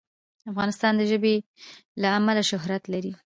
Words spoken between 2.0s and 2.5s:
له امله